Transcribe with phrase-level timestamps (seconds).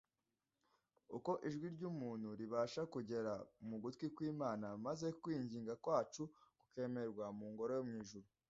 [1.17, 3.33] uko ijwi ry’umuntu ribasha kugera
[3.67, 6.23] mu gutwi kw’Imana, maze kwinginga kwacu
[6.59, 8.27] kukemerwa mu ngoro yo mw’ijuru